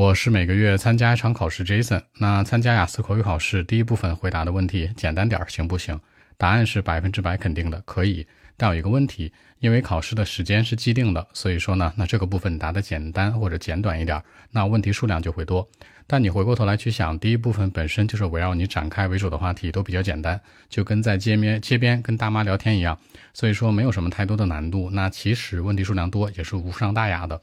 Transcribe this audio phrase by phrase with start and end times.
[0.00, 2.00] 我是每个月参加一场考试，Jason。
[2.14, 6.00] 那参加雅思口语考试，第一部分回答的问题简单点行不行？
[6.38, 8.26] 答案是百分之百肯定的，可以。
[8.56, 15.68] 但有一个问题，因为考试的时间是既定的，所以说呢，那这个部分答的简单或者简短一点，那问题数量就会多。
[16.06, 20.40] 但你回过头来去想，第一部分本身就是围绕你展开为主的话题，都比较简单，
[20.70, 22.98] 就跟在街边街边跟大妈聊天一样，
[23.34, 24.88] 所以说没有什么太多的难度。
[24.90, 27.38] 那其实问题数量多也是无伤大雅的。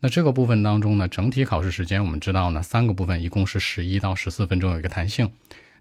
[0.00, 5.32] 那这个部分当中呢，整体考试时间我们知道呢，三个部分一共是十一到十四分钟，有一个弹性。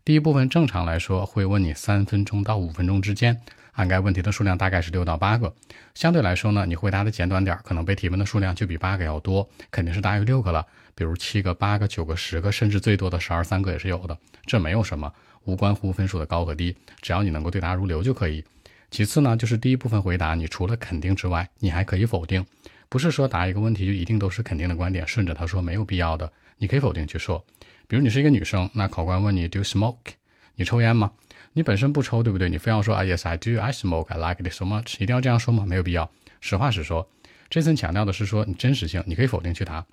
[0.03, 3.39] 第一部分正常来说会问你三分钟到五分钟之间，
[3.72, 5.53] 涵盖问题的数量大概是六到八个。
[5.94, 10.66] 相对来说呢，你回答的简短点，可能被提问的数量就比八个要多，肯定是大于六个了。
[10.95, 14.17] 比如七个、八个、九个、十个，甚至最多的十二三个也是有的。
[14.47, 15.13] 这没有什么，
[15.44, 18.44] 无关乎分数的高和低，只要你能够对答如流就可以。
[18.89, 22.44] 其次呢，就是第一部分回答，你除了肯定之外，你还可以否定。
[22.90, 27.45] 不是说答一个问题就一定都是肯定的观点，顺着他说没有必要的，你可以否定去说。
[27.88, 30.14] 比如你是一个女生，那考官问你 Do you smoke？
[30.56, 31.11] 你抽烟吗？
[31.53, 32.50] 你本身不抽，对不对？
[32.50, 35.66] 你非要说啊 Yes I do I smoke I like it so much，一定要这样说吗？
[35.66, 37.09] 没有必要，实话实说。
[37.50, 39.86] 这次强调的是说你真实性，你可以否定去答。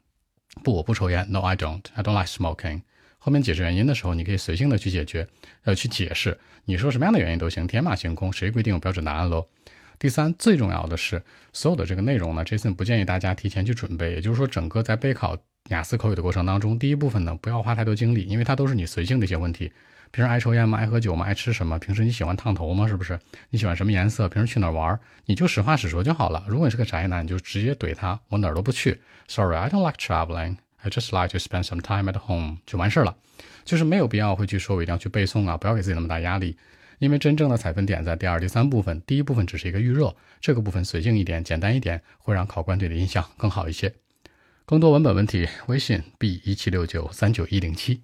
[0.62, 1.26] 不，我不抽烟。
[1.30, 2.82] No I don't I don't like smoking。
[3.18, 5.26] 后面解释原因的时候，你可以随性的去解决，
[5.62, 6.38] 呃去解释。
[6.64, 9.46] 你说什么样的原因都行，天马行空，谁规定有标准答案喽？
[10.04, 11.22] 第三，最重要的是，
[11.54, 14.10] 所有的这个内容呢，Jason 不建议大家提前去准备。
[14.10, 15.34] 也就是说，整个在备考
[15.70, 19.72] 雅思口语的过程当中，第一部分呢，不要花太多精力，因为它都是你随性的一些问题。
[20.10, 20.76] 平时爱抽烟吗？
[20.76, 21.24] 爱喝酒吗？
[21.24, 21.78] 爱吃什么？
[21.78, 22.86] 平时你喜欢烫头吗？
[22.86, 23.18] 是不是？
[23.48, 24.28] 你喜欢什么颜色？
[24.28, 25.00] 平时去哪儿玩？
[25.24, 26.44] 你就实话实说就好了。
[26.46, 29.00] 如果你是个宅男，你就直接怼他，我哪儿都不去。
[29.26, 30.58] Sorry，I don't like traveling.
[30.82, 33.16] I just like to spend some time at home，就完事儿了。
[33.64, 36.58] 就是没有必要会去说我一定要去背诵啊，不要给自己那么大压力。
[37.04, 43.92] 因为真正的采分点在第二、第三部分，第一部分只是一个预热，这个部分随性一点、简单一点，会让考官对你的印象更好一些。
[44.64, 48.00] 更多文本问题，微信 b 一七六九三九一零七。